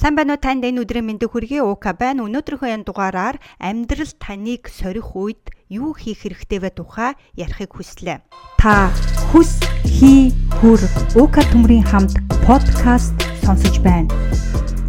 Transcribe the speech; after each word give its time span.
Сайн 0.00 0.16
байна 0.16 0.32
уу 0.32 0.40
танд 0.40 0.64
энэ 0.64 0.80
өдрийн 0.80 1.04
мэндийг 1.04 1.28
хүргэе. 1.28 1.60
Ука 1.60 1.92
байна. 1.92 2.24
Өнөөдрийнхөө 2.24 2.72
энэ 2.72 2.88
дугаараар 2.88 3.36
амьдрал 3.60 4.08
таныг 4.16 4.72
сорих 4.72 5.12
үед 5.12 5.52
юу 5.68 5.92
хийх 5.92 6.24
хэрэгтэй 6.24 6.56
вэ 6.56 6.72
тухай 6.72 7.20
ярихыг 7.36 7.68
хүслээ. 7.68 8.24
Та 8.56 8.88
хүс 9.28 9.60
хий 9.84 10.32
хүр 10.56 10.80
Ука 11.20 11.44
төмрийн 11.52 11.84
хамт 11.84 12.16
подкаст 12.48 13.12
сонсож 13.44 13.76
байна. 13.84 14.08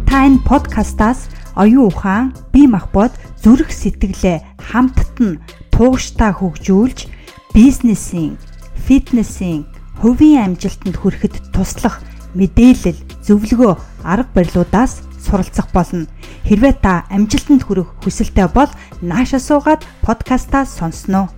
Та 0.08 0.24
энэ 0.24 0.40
подкастаас 0.48 1.28
оюун 1.60 1.92
ухаан, 1.92 2.32
бие 2.48 2.72
махбод, 2.72 3.12
зүрх 3.36 3.68
сэтгэлээ 3.68 4.64
хамтд 4.64 5.16
нь 5.20 5.36
тууштай 5.76 6.32
хөгжүүлж 6.32 7.12
бизнесийн, 7.52 8.40
фитнесийн, 8.88 9.68
хувийн 10.00 10.56
амжилтанд 10.56 10.96
хүрэхэд 10.96 11.52
туслах 11.52 12.00
мэдээлэл, 12.32 13.11
зөвлөгөө, 13.26 13.74
арга 14.02 14.30
барилуудаас 14.34 15.02
суралцах 15.22 15.70
болно. 15.70 16.06
Хэрвээ 16.46 16.74
та 16.82 17.06
амжилтанд 17.10 17.62
хүрэх 17.62 17.94
хүсэлтэй 18.02 18.50
бол 18.50 18.70
нааша 18.98 19.38
суугаад 19.38 19.86
подкастаа 20.02 20.66
сонсноо. 20.66 21.30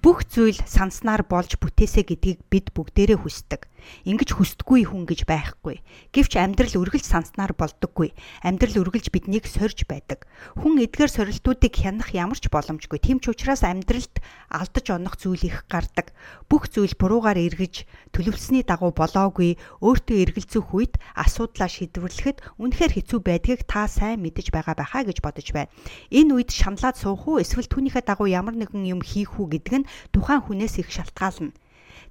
Бүх 0.00 0.24
зүйл 0.32 0.56
санснаар 0.64 1.26
болж 1.28 1.60
бүтээсэ 1.60 2.06
гэдгийг 2.08 2.40
бид 2.48 2.72
бүгдээрээ 2.72 3.18
хүсдэг. 3.20 3.69
Ингиж 4.04 4.36
хүсдэггүй 4.36 4.88
хүн 4.88 5.04
гэж 5.08 5.28
байхгүй. 5.28 5.82
Гэвч 6.14 6.32
амьдрал 6.38 6.74
үргэлж 6.80 7.06
санснаар 7.06 7.52
болдоггүй. 7.56 8.14
Амьдрал 8.44 8.80
үргэлж 8.82 9.10
биднийг 9.12 9.46
сорж 9.50 9.84
байдаг. 9.88 10.26
Хүн 10.58 10.82
эдгээр 10.84 11.10
сорилтуудыг 11.10 11.74
хянах 11.74 12.14
ямар 12.16 12.38
ч 12.38 12.48
боломжгүй. 12.52 12.98
Тэм 13.00 13.18
ч 13.20 13.32
учраас 13.32 13.66
амьдралд 13.66 14.22
алдаж 14.50 14.86
онох 14.90 15.16
зүйл 15.20 15.46
их 15.46 15.66
гардаг. 15.70 16.12
Бүх 16.50 16.70
зүйл 16.70 16.94
буруугаар 16.98 17.38
эргэж 17.38 17.86
төлөвлөсний 18.14 18.66
дагуу 18.66 18.90
болоогүй. 18.94 19.60
Өөртөө 19.80 20.16
эргэлзэх 20.24 20.70
үед 20.74 20.94
асуудлаа 21.14 21.70
шийдвэрлэхэд 21.70 22.42
үнэхээр 22.58 22.92
хэцүү 22.98 23.20
байдгийг 23.22 23.64
та 23.66 23.86
сайн 23.86 24.20
мэдэж 24.20 24.50
байгаа 24.50 24.74
байхаа 24.78 25.06
гэж 25.06 25.18
бодож 25.22 25.48
байна. 25.54 25.72
Энэ 26.10 26.34
үед 26.34 26.50
шаналаад 26.50 26.96
суух 26.98 27.26
уу 27.28 27.40
эсвэл 27.42 27.70
түүнийхээ 27.70 28.04
дагуу 28.06 28.26
ямар 28.26 28.58
нэгэн 28.58 28.90
юм 28.90 29.00
хийх 29.00 29.38
үү 29.38 29.46
гэдэг 29.60 29.74
нь 29.80 29.88
тухайн 30.12 30.42
хүнээс 30.42 30.82
их 30.82 30.90
шалтгаална. 30.90 31.54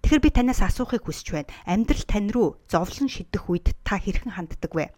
Тэгэхээр 0.03 0.23
би 0.23 0.29
танаас 0.31 0.61
асуухыг 0.63 1.03
хүсэж 1.05 1.27
байна. 1.35 1.51
Амьдрал 1.67 2.05
тань 2.07 2.31
руу 2.31 2.57
зовлон 2.71 3.09
шидэх 3.11 3.49
үед 3.51 3.75
та 3.83 3.99
хэрхэн 3.99 4.33
ханддаг 4.35 4.71
вэ? 4.73 4.89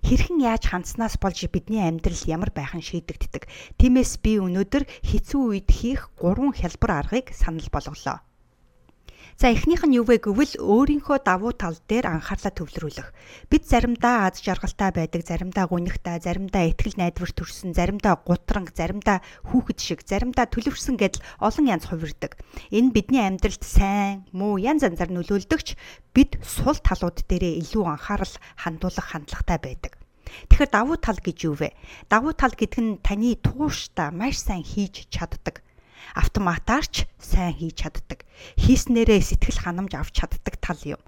Хэрхэн 0.00 0.40
яаж 0.40 0.72
хандснаас 0.72 1.20
болж 1.20 1.44
бидний 1.52 1.84
амьдрал 1.84 2.22
ямар 2.24 2.50
байхын 2.54 2.80
шийдэгддэг. 2.80 3.44
Тиймээс 3.76 4.22
би 4.24 4.40
өнөөдөр 4.40 4.88
хэцүү 5.04 5.40
үед 5.44 5.68
хийх 5.68 6.08
гурван 6.16 6.56
хялбар 6.56 7.04
аргыг 7.04 7.36
санал 7.36 7.68
болголоо. 7.68 8.24
За 9.38 9.52
эхнийх 9.52 9.86
нь 9.86 9.96
юу 10.00 10.04
вэ 10.08 10.18
гэвэл 10.24 10.58
өөрийнхөө 10.58 11.18
давуу 11.22 11.54
тал 11.54 11.78
дээр 11.86 12.10
анхаарлаа 12.10 12.50
төвлөрүүлэх. 12.50 13.08
Бид 13.46 13.64
заримдаа 13.68 14.26
аз 14.26 14.42
жаргалтай 14.42 14.90
байдаг, 14.90 15.22
заримдаа 15.22 15.70
гунигтай, 15.70 16.18
заримдаа 16.18 16.66
ихтгэл 16.68 16.98
найдвар 16.98 17.30
төрсөн, 17.30 17.70
заримдаа 17.76 18.18
гутранг, 18.20 18.74
заримдаа 18.74 19.22
хүүхэд 19.48 19.78
шиг, 19.78 20.00
заримдаа 20.02 20.50
төлөвшсөн 20.50 20.96
гэдэл 20.98 21.24
олон 21.38 21.66
янз 21.70 21.84
хувирдаг. 21.88 22.36
Энэ 22.74 22.90
бидний 22.90 23.22
амьдралд 23.22 23.64
сайн, 23.64 24.26
муу 24.34 24.58
янз 24.58 24.82
янзаар 24.82 25.14
нөлөөлдөгч 25.14 25.78
бид 26.12 26.36
сул 26.42 26.76
талууд 26.80 27.22
дээрээ 27.24 27.62
илүү 27.64 27.84
анхаарал 27.86 28.34
хандуулах 28.58 29.06
хандлагатай 29.14 29.58
байдаг. 29.62 29.92
Тэгэхээр 30.50 30.70
давуу 30.70 30.96
тал 30.98 31.18
гэж 31.18 31.38
юу 31.48 31.56
вэ? 31.58 31.74
Давуу 32.06 32.34
тал 32.34 32.54
гэдэг 32.54 32.80
нь 32.80 32.98
таны 33.02 33.34
тууштай 33.34 34.14
маш 34.14 34.38
сайн 34.38 34.62
хийж 34.62 35.10
чаддаг 35.10 35.62
автоматаарч 36.14 37.06
сайн 37.18 37.54
хийж 37.58 37.84
чаддаг. 37.84 38.24
Хийснээрээ 38.56 39.20
сэтгэл 39.20 39.58
ханамж 39.60 39.92
авч 39.98 40.14
чаддаг 40.20 40.54
тал 40.60 40.80
юм. 40.84 41.00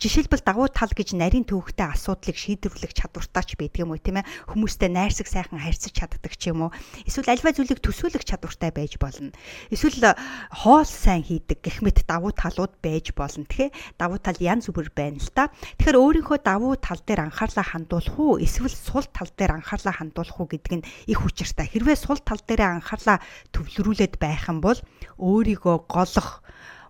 Жишээлбэл 0.00 0.42
давуу 0.44 0.68
тал 0.68 0.92
гэж 0.92 1.16
нарийн 1.16 1.46
төвхтэй 1.48 1.88
асуудлыг 1.92 2.36
шийдвэрлэх 2.36 2.92
чадвартай 2.92 3.44
ч 3.44 3.50
байдаг 3.56 3.80
юм 3.82 3.92
уу 3.92 4.00
тийм 4.00 4.20
ээ? 4.20 4.28
Хүмүүстэй 4.50 4.90
найрсаг 4.92 5.28
сайхан 5.28 5.60
харьцаж 5.60 5.92
чаддаг 5.92 6.32
ч 6.36 6.52
юм 6.52 6.68
уу? 6.68 6.70
Эсвэл 7.08 7.32
альва 7.32 7.52
зүйлийг 7.52 7.80
төсөөлөх 7.80 8.24
чадвартай 8.24 8.70
байж 8.72 9.00
болно. 9.00 9.32
Эсвэл 9.72 10.12
э, 10.12 10.18
хоол 10.52 10.84
сайн 10.88 11.24
хийдэг 11.24 11.64
гэх 11.64 11.80
мэт 11.80 12.04
давуу 12.04 12.32
талууд 12.32 12.76
байж 12.84 13.16
болно. 13.16 13.48
Тэгэхээр 13.48 13.72
давуу 13.96 14.18
тал 14.20 14.38
янз 14.40 14.68
бүр 14.72 14.92
байна 14.92 15.20
л 15.20 15.30
та. 15.32 15.48
Тэгэхээр 15.80 15.96
өөрийнхөө 15.96 16.38
давуу 16.44 16.76
тал 16.76 17.00
дээр 17.00 17.28
анхаарлаа 17.28 17.64
хандуулах 17.64 18.16
уу? 18.18 18.38
Эсвэл 18.42 18.72
сул 18.72 19.06
тал 19.08 19.30
дээр 19.32 19.58
анхаарлаа 19.60 19.94
хандуулах 19.96 20.36
уу 20.36 20.48
гэдэг 20.50 20.72
нь 20.80 20.86
их 21.08 21.24
учиртай. 21.24 21.66
Хэрвээ 21.66 21.96
сул 21.96 22.20
тал 22.20 22.40
дээр 22.42 22.80
анхаарлаа 22.80 23.18
төвлөрүүлээд 23.54 24.20
байх 24.20 24.48
юм 24.52 24.60
бол 24.60 24.78
өөрийгөө 25.16 25.76
голох 25.88 26.44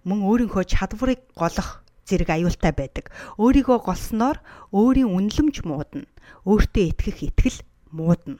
мөн 0.06 0.22
өөрийнхөө 0.22 0.64
чадварыг 0.70 1.20
голох 1.34 1.82
зэрэг 2.06 2.30
аюултай 2.30 2.72
байдаг. 2.72 3.10
Өөрийгөө 3.36 3.78
голсноор 3.82 4.38
өөрийн 4.70 5.10
үнэлэмж 5.10 5.66
муудна. 5.66 6.06
Өөртөө 6.46 6.84
итгэх 6.94 7.18
итгэл 7.26 7.58
муудна. 7.90 8.38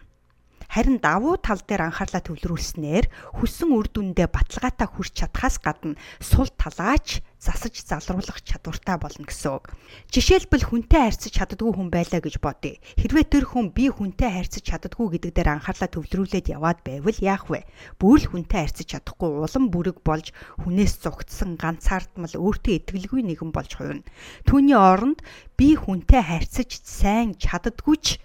Харин 0.76 1.00
давуу 1.00 1.40
тал 1.40 1.56
дээр 1.64 1.88
анхаарлаа 1.88 2.20
төвлөрүүлснээр 2.20 3.08
хүссэн 3.40 3.72
үр 3.72 3.88
дүндээ 3.88 4.28
баталгаатай 4.28 4.84
хүрч 4.84 5.24
чадхаас 5.24 5.56
гадна 5.56 5.96
сул 6.20 6.52
талаач 6.52 7.24
засаж 7.40 7.80
залруулах 7.80 8.44
чадвартай 8.44 9.00
болно 9.00 9.24
гэсэн 9.24 9.56
үг. 9.56 9.72
Жишээлбэл 10.12 10.68
хүнтэй 10.68 11.00
харьцаж 11.00 11.32
чаддгүй 11.32 11.72
хүн 11.72 11.88
байлаа 11.88 12.20
гэж 12.20 12.36
бодъё. 12.44 12.76
Хэрвээ 13.00 13.24
тэр 13.24 13.44
хүн 13.48 13.72
би 13.72 13.88
хүнтэй 13.88 14.28
харьцаж 14.28 14.68
чаддгүй 14.68 15.16
гэдэг 15.16 15.32
дээр 15.32 15.56
анхаарлаа 15.56 15.88
төвлөрүүлээд 15.96 16.52
яваад 16.52 16.84
байвал 16.84 17.18
яах 17.24 17.48
вэ? 17.48 17.64
Бүл 17.96 18.20
хүнтэй 18.28 18.68
харьцаж 18.68 19.00
чадахгүй 19.00 19.32
улам 19.32 19.72
бүрэг 19.72 20.04
болж 20.04 20.36
хүнээс 20.60 21.00
зугтсан 21.00 21.56
ганцаардмал 21.56 22.36
өөртөө 22.36 22.84
итгэлгүй 22.84 23.24
нэгэн 23.24 23.48
болж 23.48 23.80
хувирна. 23.80 24.04
Түүний 24.44 24.76
оронд 24.76 25.24
би 25.56 25.72
хүнтэй 25.72 26.20
харьцаж 26.20 26.84
сайн 26.84 27.32
чаддгүйч 27.40 28.20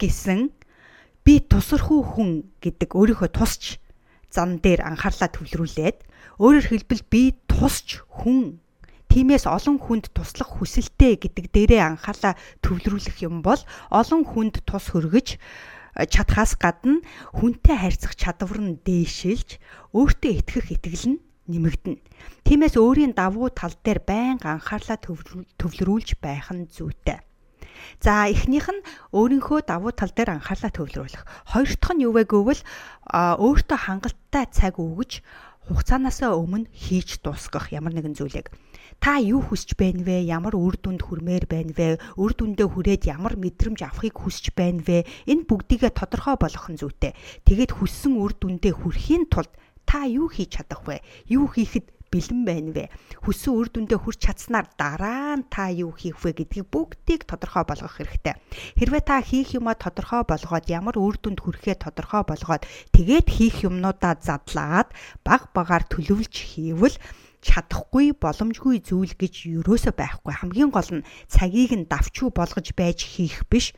гэсэн 0.00 0.59
би 1.30 1.38
тусархуу 1.38 2.02
хүн 2.02 2.30
гэдэг 2.58 2.90
өөрийнхөө 2.98 3.30
тусч 3.30 3.78
зан 4.34 4.58
дээр 4.58 4.82
анхаарлаа 4.82 5.30
төвлөрүүлээд 5.30 5.98
өөрөөр 6.42 6.66
хэлбэл 6.66 7.06
би 7.06 7.22
тусч 7.46 8.02
хүн 8.02 8.58
Тиймээс 9.06 9.46
олон 9.46 9.78
хүнд 9.78 10.10
туслах 10.10 10.58
хүсэлтэй 10.58 11.22
гэдэг 11.22 11.54
дээрээ 11.54 11.82
анхаалаа 11.86 12.34
төвлөрүүлэх 12.66 13.22
юм 13.22 13.46
бол 13.46 13.62
олон 13.94 14.22
хүнд 14.26 14.66
тус 14.66 14.90
хөргөж 14.90 15.38
э, 15.38 16.06
чадхаас 16.10 16.58
гадна 16.58 16.98
хүнтэй 17.38 17.78
харьцах 17.78 18.18
чадвар 18.18 18.58
нь 18.58 18.78
дээшилж 18.82 19.62
өөртөө 19.94 20.32
итгэх 20.34 20.66
итгэл 20.74 21.14
нь 21.14 21.22
нэмэгдэнэ. 21.46 22.02
Тиймээс 22.46 22.74
өөрийн 22.74 23.14
давуу 23.14 23.54
тал 23.54 23.74
дээр 23.82 24.02
байнга 24.02 24.54
анхаарлаа 24.54 24.98
төвлөрүүлж 24.98 26.18
байх 26.22 26.50
нь 26.54 26.70
зүйтэй. 26.70 27.22
За 28.00 28.26
эхнийх 28.30 28.68
нь 28.70 28.84
өөрийнхөө 29.14 29.68
давуу 29.68 29.92
тал 29.94 30.12
дээр 30.12 30.38
анхаарлаа 30.40 30.72
төвлөрүүлэх. 30.74 31.24
Хоёр 31.52 31.70
дахь 31.76 31.94
нь 31.94 32.04
юу 32.06 32.12
вэ 32.16 32.24
гэвэл 32.28 32.62
өөртөө 33.12 33.78
хангалттай 33.80 34.44
цаг 34.52 34.78
өгөж 34.78 35.24
хугацаанаасаа 35.70 36.34
өмнө 36.34 36.66
хийж 36.74 37.22
дуусгах 37.22 37.70
ямар 37.70 37.94
нэгэн 37.94 38.18
зүйлийг 38.18 38.50
та 39.00 39.16
юу 39.16 39.40
хүсэж 39.40 39.80
байна 39.80 40.04
вэ? 40.04 40.28
Ямар 40.28 40.52
үр 40.58 40.76
дүнд 40.76 41.00
хүрмээр 41.00 41.48
байна 41.48 41.72
вэ? 41.72 41.88
Үр 42.20 42.32
дүндээ 42.36 42.68
хүрээд 42.68 43.02
ямар 43.08 43.38
мэдрэмж 43.40 43.80
авахыг 43.86 44.12
хүсэж 44.18 44.52
байна 44.52 44.84
вэ? 44.84 45.08
Энэ 45.24 45.48
бүгдийгээ 45.48 45.92
тодорхой 45.96 46.36
болгох 46.36 46.68
нь 46.68 46.80
зүйтэй. 46.80 47.16
Тэгээд 47.48 47.80
хүссэн 47.80 48.20
үр 48.20 48.36
дүндээ 48.36 48.76
хүрэхийн 48.76 49.32
тулд 49.32 49.48
та 49.88 50.04
юу 50.04 50.28
хийж 50.28 50.60
чадах 50.60 50.84
вэ? 50.84 51.00
Юу 51.32 51.48
хийхэд 51.48 51.88
бэлэн 52.10 52.42
байна 52.42 52.70
вэ? 52.74 52.84
Хүссэн 53.22 53.54
үр 53.54 53.68
дүндээ 53.70 53.98
хүрч 54.02 54.18
чадсанаар 54.26 54.66
дараа 54.74 55.38
нь 55.38 55.46
та 55.46 55.70
юу 55.70 55.94
хийх 55.94 56.18
вэ 56.20 56.34
гэдгийг 56.34 56.66
бүгдийг 56.68 57.22
тодорхой 57.24 57.64
болгох 57.64 57.94
хэрэгтэй. 57.96 58.34
Хэрвээ 58.76 59.02
та 59.06 59.22
хийх 59.22 59.54
юмаа 59.54 59.78
тодорхой 59.78 60.26
болгоод 60.26 60.66
ямар 60.66 60.98
үр 60.98 61.16
дүнд 61.22 61.38
хүрэхээ 61.40 61.78
тодорхой 61.78 62.26
болгоод 62.26 62.66
тэгээд 62.90 63.26
хийх 63.30 63.62
юмнуудаа 63.62 64.18
задлаад 64.18 64.90
баг 65.22 65.54
багаар 65.54 65.86
төлөвлөж 65.86 66.34
хийвэл 66.34 66.98
чадахгүй 67.40 68.12
боломжгүй 68.20 68.84
зүйл 68.84 69.16
гэж 69.16 69.64
юусоо 69.64 69.96
байхгүй 69.96 70.34
хамгийн 70.36 70.68
гол 70.68 70.90
нь 71.00 71.06
цагийг 71.24 71.72
нь 71.72 71.88
давчуу 71.88 72.28
болгож 72.28 72.76
байж 72.76 73.00
хийх 73.00 73.48
биш 73.48 73.72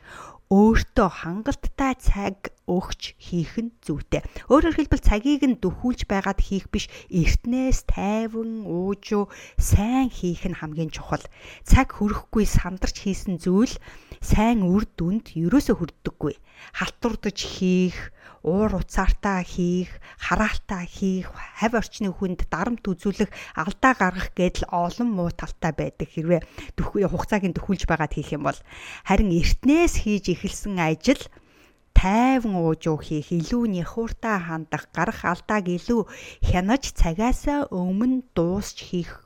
өөртөө 0.51 1.09
хангалттай 1.23 1.93
цаг 1.95 2.51
өгч 2.67 3.15
хийх 3.19 3.59
нь 3.59 3.75
зүйтэй. 3.83 4.23
Өөрөөр 4.47 4.75
хэлбэл 4.75 5.03
цагийг 5.03 5.43
нь 5.43 5.59
дөхүүлж 5.59 6.07
байгаад 6.07 6.39
хийх 6.39 6.71
биш, 6.71 6.87
эртнээс 7.11 7.87
тайван 7.87 8.63
уужуу 8.63 9.27
сайн 9.59 10.07
хийх 10.07 10.47
нь 10.47 10.55
хамгийн 10.55 10.91
чухал. 10.91 11.23
Цаг 11.67 11.95
хүрэхгүй 11.99 12.47
сандарч 12.47 13.03
хийсэн 13.03 13.39
зүйл 13.39 13.75
сайн 14.23 14.63
үр 14.63 14.87
дүнд 14.87 15.35
ерөөсө 15.35 15.75
хүрдэггүй. 15.75 16.39
Халтурдаж 16.79 17.37
хийх, 17.43 18.15
уур 18.43 18.75
уцаартаа 18.83 19.39
хийх, 19.43 19.89
хараалтаа 20.19 20.83
хийх, 20.83 21.31
хавь 21.31 21.79
орчны 21.79 22.11
хүнд 22.11 22.45
дарамт 22.51 22.83
үзүүлэх, 22.83 23.31
алдаа 23.55 23.93
гаргах 23.95 24.35
гэдэл 24.35 24.67
олон 24.67 25.09
муу 25.15 25.31
талтай 25.31 25.71
байдаг 25.71 26.11
хэрвээ 26.11 26.43
хугацааг 27.07 27.43
нь 27.47 27.55
дөхүүлж 27.55 27.87
байгаад 27.87 28.13
хийх 28.13 28.35
юм 28.35 28.43
бол 28.47 28.59
харин 29.07 29.31
эртнээс 29.31 30.03
хийж 30.03 30.35
эхэлсэн 30.35 30.75
ажил 30.75 31.23
тайван 31.95 32.59
уужуу 32.59 32.99
хийх, 32.99 33.31
илүү 33.31 33.63
няхууртаа 33.79 34.37
хандах, 34.43 34.91
гарах 34.91 35.23
алдааг 35.23 35.71
илүү 35.71 36.03
хянаж 36.43 36.91
цагаасаа 36.99 37.71
өмнө 37.71 38.27
дуусч 38.35 38.77
хийх 38.91 39.23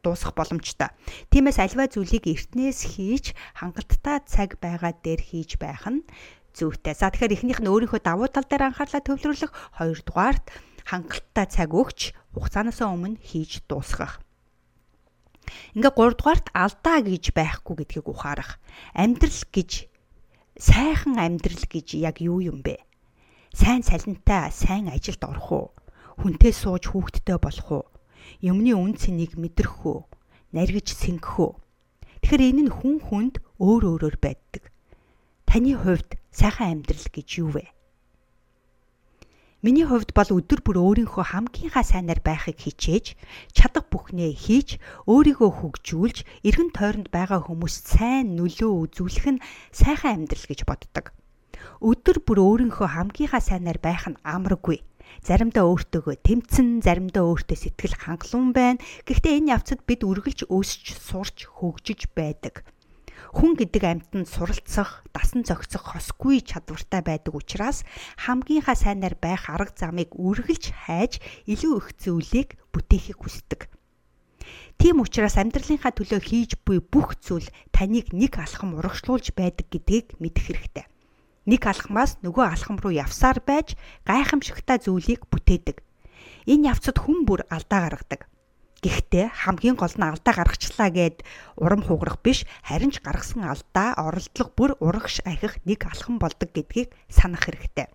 дуусах 0.00 0.32
боломжтой. 0.32 0.88
Тиймээс 1.28 1.60
альва 1.60 1.84
зүйлийг 1.92 2.24
эртнээс 2.24 2.96
хийж 2.96 3.36
хангалттай 3.60 4.24
цаг 4.24 4.56
байгаа 4.56 4.96
дээр 5.04 5.20
хийж 5.20 5.60
байх 5.60 5.84
нь 5.84 6.00
зүйтэй. 6.54 6.94
За 6.94 7.10
тэгэхээр 7.10 7.34
эхнийх 7.34 7.60
нь 7.60 7.70
өөрийнхөө 7.70 8.00
давуу 8.00 8.30
тал 8.30 8.46
дээр 8.46 8.70
анхаарлаа 8.70 9.02
төвлөрүүлэх, 9.02 9.52
хоёрдугаарт 9.78 10.46
хангалттай 10.86 11.46
цаг 11.50 11.70
өгч 11.74 12.14
хугацаанаас 12.32 12.80
өмнө 12.80 13.18
хийж 13.18 13.66
дуусгах. 13.66 14.22
Ингээ 15.76 15.92
3 15.92 16.16
дугаарт 16.16 16.46
алдаа 16.54 16.98
гэж 17.04 17.34
байхгүй 17.36 17.74
гэдгийг 17.84 18.06
ухаарах. 18.08 18.62
Амьдрал 18.96 19.42
гэж 19.52 19.90
сайхан 20.56 21.18
амьдрал 21.20 21.64
гэж 21.68 21.98
яг 22.00 22.22
юу 22.22 22.40
юм 22.40 22.62
бэ? 22.64 22.80
Сайн 23.52 23.82
салентай 23.84 24.50
сайн 24.50 24.88
ажилд 24.88 25.22
орох 25.22 25.48
уу? 25.52 25.66
Хүнтэй 26.20 26.52
сууж 26.54 26.90
хүүхдтэй 26.90 27.38
болох 27.38 27.68
уу? 27.70 27.84
Юмны 28.40 28.72
үн 28.72 28.94
цэнийг 28.96 29.36
мэдрэх 29.36 29.84
үү? 29.84 30.00
Наргиж 30.54 30.94
сэнгэх 30.94 31.34
үү? 31.38 31.52
Тэгэхээр 32.22 32.42
энэ 32.50 32.62
нь 32.66 32.72
хүн 32.72 32.96
хүнд 33.04 33.34
өөр 33.60 33.82
өөрөөр 33.84 34.16
байдаг. 34.22 34.72
Таны 35.44 35.76
хувьд 35.76 36.16
сайхан 36.34 36.82
амьдрал 36.82 37.08
гэж 37.14 37.28
юу 37.38 37.50
вэ? 37.54 37.64
Миний 39.64 39.88
хувьд 39.88 40.12
бол 40.12 40.28
өдөр 40.28 40.60
бүр 40.60 40.76
өөрийнхөө 40.76 41.24
хамгийн 41.24 41.72
сайнаар 41.72 42.20
байхыг 42.20 42.60
хичээж, 42.60 43.16
чадах 43.56 43.88
бүхнээ 43.88 44.36
хийж, 44.36 44.76
өөрийгөө 45.08 45.50
хөгжүүлж, 45.56 46.18
эргэн 46.44 46.68
тойронд 46.76 47.08
байгаа 47.08 47.40
хүмүүст 47.48 47.96
сайн 47.96 48.36
нөлөө 48.36 48.92
үзүүлэх 48.92 49.26
нь 49.32 49.44
сайхан 49.72 50.28
амьдрал 50.28 50.44
гэж 50.52 50.60
боддог. 50.68 51.16
Өдөр 51.80 52.20
бүр 52.28 52.38
өөрийнхөө 52.44 52.88
хамгийн 52.92 53.32
сайнаар 53.40 53.80
байх 53.80 54.04
нь 54.04 54.20
амаргүй. 54.20 54.84
Заримдаа 55.24 55.64
өөртөөгөө 55.64 56.16
тэмцэн, 56.20 56.84
заримдаа 56.84 57.24
өөртөө 57.24 57.56
сэтгэл 57.56 57.96
хангалуун 58.04 58.52
байна. 58.52 58.84
Гэхдээ 59.08 59.40
энэ 59.40 59.52
явцад 59.56 59.80
бид 59.88 60.04
үргэлж 60.04 60.44
өсч, 60.52 60.92
сурч, 60.92 61.48
хөгжиж 61.48 62.12
байдаг. 62.12 62.68
Хүн 63.34 63.58
гэдэг 63.58 63.82
амьтанд 63.82 64.28
суралцах, 64.30 65.02
дасан 65.10 65.42
зохицох 65.42 65.94
хосгүй 65.94 66.42
чадвартай 66.42 67.02
байдаг 67.02 67.34
учраас 67.34 67.82
хамгийн 68.18 68.62
сайнаар 68.62 69.18
байх 69.18 69.50
арга 69.50 69.74
замыг 69.74 70.14
үргэлж 70.14 70.74
хайж 70.86 71.18
илүү 71.50 71.74
их 71.78 71.86
зүйлийг 71.98 72.48
бүтээхийг 72.70 73.18
хүсдэг. 73.18 73.60
Тийм 74.78 75.00
учраас 75.00 75.38
амьдралынхаа 75.38 75.92
төлөө 75.94 76.20
хийж 76.20 76.50
буй 76.66 76.78
бүх 76.82 77.16
зүйл 77.22 77.46
таныг 77.70 78.10
нэг 78.12 78.36
алхам 78.42 78.74
урагшлуулж 78.76 79.32
байдаг 79.32 79.66
гэдгийг 79.70 80.18
мэдэх 80.18 80.44
хэрэгтэй. 80.50 80.86
Нэг 81.46 81.62
алхмаас 81.68 82.18
нөгөө 82.24 82.44
алхам 82.44 82.76
руу 82.80 82.92
явсаар 82.92 83.38
байж 83.44 83.76
гайхамшигтай 84.08 84.80
зүйлийг 84.82 85.28
бүтээдэг. 85.30 85.80
Энэ 86.50 86.72
явцад 86.72 86.98
хүн 87.00 87.24
бүр 87.28 87.46
алдаа 87.48 87.88
гаргадаг. 87.88 88.28
Гэхдээ 88.84 89.32
хамгийн 89.32 89.80
гол 89.80 89.96
нь 89.96 90.04
алдаа 90.04 90.34
гаргачлаа 90.36 90.92
гэд 90.92 91.24
урам 91.56 91.80
хугарах 91.88 92.20
биш 92.20 92.44
харин 92.68 92.92
ч 92.92 93.00
гаргасан 93.00 93.48
алдаа 93.48 93.96
оролдлого 93.96 94.52
бүр 94.52 94.70
урагш 94.84 95.24
ахих 95.24 95.56
нэг 95.64 95.88
алхам 95.88 96.20
болдог 96.20 96.52
гэдгийг 96.52 96.92
санах 97.08 97.48
хэрэгтэй. 97.48 97.88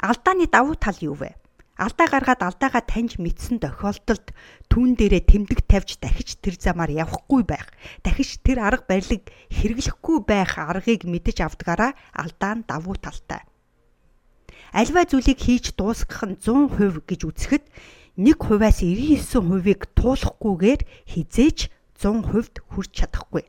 Алдааны 0.00 0.48
давуу 0.48 0.80
тал 0.80 0.96
юу 1.04 1.20
вэ? 1.20 1.36
Алдаа 1.76 2.08
гаргаад 2.08 2.40
алдаагаа 2.40 2.84
таньж 2.88 3.20
мэдсэн 3.20 3.60
тохиолдолд 3.60 4.32
түүн 4.72 4.96
дээрээ 4.96 5.28
тэмдэг 5.28 5.60
тавьж 5.68 6.00
дахиж 6.00 6.40
тэр 6.40 6.56
замаар 6.56 6.88
явахгүй 6.88 7.44
байх. 7.44 7.68
Дахиж 8.00 8.40
тэр 8.40 8.64
арга 8.64 8.88
барилыг 8.88 9.28
хэрэглэхгүй 9.52 10.18
байх 10.24 10.56
аргыг 10.56 11.04
мэдэж 11.04 11.44
авдгаараа 11.44 11.92
алдаа 12.16 12.52
нь 12.56 12.64
давуу 12.64 12.96
талтай. 12.96 13.44
Альва 14.72 15.04
зүйлийг 15.04 15.36
хийж 15.36 15.76
дуусгах 15.76 16.24
нь 16.24 16.40
100% 16.40 17.04
гэж 17.04 17.20
үзэхэд 17.28 17.64
1%-аас 18.20 18.84
99%-ыг 18.84 19.80
туулахгүйгээр 19.96 20.80
хизээч 21.08 21.72
100%д 21.96 22.60
хүрч 22.68 22.90
чадахгүй. 22.92 23.48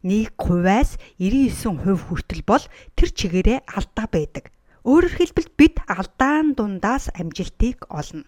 1%-аас 0.00 0.96
99% 1.20 2.08
хүртэл 2.08 2.42
бол 2.48 2.64
тэр 2.96 3.08
чигээрээ 3.12 3.58
алдаа 3.68 4.06
байдаг. 4.08 4.48
Өөрөөр 4.88 5.12
хэлбэл 5.12 5.50
бид 5.60 5.76
алдаан 5.84 6.56
дундаас 6.56 7.12
амжилтыг 7.12 7.84
олно. 7.92 8.24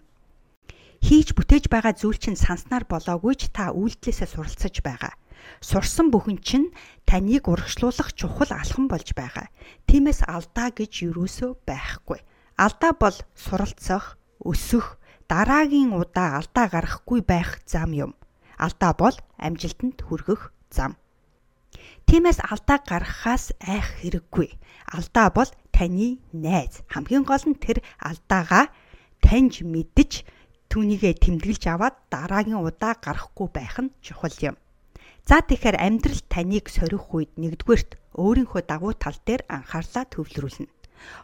Хийж 1.01 1.33
бүтээж 1.33 1.65
байгаа 1.73 1.97
зүйл 1.97 2.19
чинь 2.21 2.37
санснаар 2.37 2.85
болоогүй 2.85 3.33
ч 3.33 3.49
та 3.49 3.73
үйлдэлээсээ 3.73 4.29
суралцаж 4.29 4.85
байгаа. 4.85 5.17
Сурсан 5.65 6.13
бүхэн 6.13 6.37
чинь 6.45 6.69
таныг 7.09 7.49
урагшлуулах 7.49 8.13
чухал 8.13 8.53
алхам 8.53 8.85
болж 8.85 9.17
байгаа. 9.17 9.49
Тиймээс 9.89 10.29
алдаа 10.29 10.69
гэж 10.69 11.09
юусоо 11.09 11.57
байхгүй. 11.65 12.21
Алдаа 12.61 12.93
бол 12.93 13.17
суралцах, 13.33 14.21
өсөх, 14.45 15.00
дараагийн 15.31 15.95
удаа 15.95 16.29
алдаа 16.43 16.67
гарахгүй 16.67 17.23
байх 17.31 17.63
зам 17.63 17.95
юм. 17.95 18.11
Алдаа 18.59 18.91
бол 19.01 19.15
амжилтанд 19.39 20.03
хүргэх 20.03 20.51
зам. 20.75 20.99
Тиймээс 22.07 22.43
алдаа 22.43 22.83
гаргахаас 22.83 23.55
айх 23.63 23.87
хэрэггүй. 24.03 24.49
Алдаа 24.91 25.27
бол 25.31 25.47
таны 25.71 26.19
найз. 26.35 26.83
Хамгийн 26.91 27.23
гол 27.23 27.43
нь 27.47 27.55
тэр 27.55 27.79
алдаагаа 28.03 28.65
таньж 29.23 29.63
мэдж 29.63 30.27
түүнийгээ 30.67 31.15
тэмдэглэж 31.23 31.63
аваад 31.71 31.95
дараагийн 32.11 32.59
удаа 32.59 32.99
гарахгүй 32.99 33.47
байх 33.55 33.79
нь 33.79 33.95
чухал 34.03 34.35
юм. 34.43 34.55
За 35.23 35.39
тэгэхээр 35.39 35.79
амьдрал 35.79 36.21
таныг 36.27 36.67
сорих 36.67 37.07
үед 37.15 37.31
нэгдүгээрт 37.39 37.91
өөрийнхөө 38.19 38.61
давуу 38.67 38.93
тал 38.99 39.15
дээр 39.23 39.47
анхаарлаа 39.47 40.03
төвлөрүүлнэ. 40.11 40.67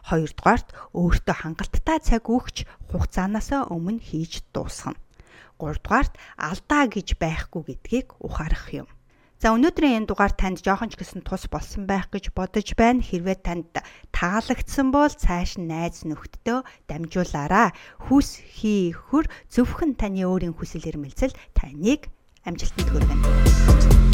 Хоёрдугаарт 0.08 0.68
өөртөө 0.94 1.36
хангалттай 1.42 1.98
цаг 2.02 2.24
өгч 2.28 2.68
хугацаанаас 2.90 3.54
өмнө 3.68 4.02
хийж 4.02 4.42
дуусгана. 4.54 5.00
Гуравдугаарт 5.58 6.14
алдаа 6.38 6.86
гэж 6.86 7.18
байхгүй 7.18 7.62
гэдгийг 7.66 8.14
ухаарах 8.22 8.70
юм. 8.72 8.88
За 9.38 9.54
өнөөдрийн 9.54 10.02
энэ 10.02 10.08
дугаар 10.10 10.34
танд 10.34 10.66
жоохон 10.66 10.90
ч 10.90 10.98
гэсэн 10.98 11.22
тус 11.22 11.46
болсон 11.46 11.86
байх 11.86 12.10
гэж 12.10 12.34
бодож 12.34 12.74
байна. 12.74 12.98
Хэрвээ 12.98 13.38
танд 13.38 13.70
таалагдсан 14.10 14.90
бол 14.90 15.14
цааш 15.14 15.62
нь 15.62 15.70
найз 15.70 16.02
нөхдөдөө 16.02 16.66
дамжуулаарай. 16.90 17.70
Хүс 18.10 18.42
хий 18.42 18.90
хөр 18.90 19.30
зөвхөн 19.46 19.94
таны 19.94 20.26
өөрийн 20.26 20.58
хүсэл 20.58 20.90
эрмэлзэл 20.90 21.38
таныг 21.54 22.10
амжилтанд 22.42 22.90
хүргэнэ. 22.90 24.07